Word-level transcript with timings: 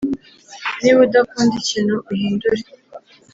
“niba 0.81 0.99
udakunda 1.05 1.53
ikintu, 1.61 1.95
uhindure” 2.11 2.63